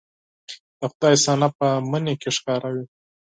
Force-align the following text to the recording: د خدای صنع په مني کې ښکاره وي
د 0.79 0.81
خدای 0.91 1.15
صنع 1.23 1.49
په 1.57 1.67
مني 1.91 2.13
کې 2.21 2.29
ښکاره 2.37 2.69
وي 2.73 2.85